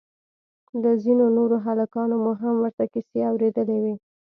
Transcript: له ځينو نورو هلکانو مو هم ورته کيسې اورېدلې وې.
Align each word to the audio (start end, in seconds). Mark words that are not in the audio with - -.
له 0.81 0.91
ځينو 1.03 1.25
نورو 1.37 1.57
هلکانو 1.65 2.15
مو 2.23 2.31
هم 2.41 2.55
ورته 2.63 2.83
کيسې 2.93 3.19
اورېدلې 3.29 3.77
وې. 3.83 3.95